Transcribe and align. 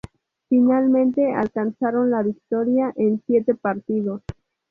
Finalmente 0.49 1.31
alcanzaron 1.31 2.09
la 2.09 2.23
victoria 2.23 2.91
en 2.95 3.21
siete 3.27 3.53
partidos. 3.53 4.23